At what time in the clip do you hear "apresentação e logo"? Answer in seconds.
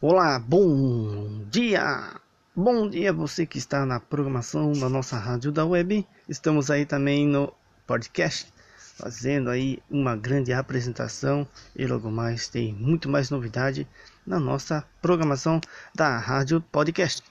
10.52-12.10